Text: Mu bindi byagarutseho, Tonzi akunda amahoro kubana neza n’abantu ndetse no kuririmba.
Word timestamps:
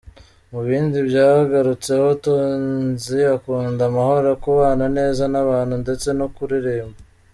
Mu 0.51 0.61
bindi 0.67 0.97
byagarutseho, 1.09 2.07
Tonzi 2.23 3.19
akunda 3.35 3.81
amahoro 3.89 4.29
kubana 4.43 4.85
neza 4.97 5.23
n’abantu 5.33 5.73
ndetse 5.83 6.07
no 6.19 6.27
kuririmba. 6.35 6.99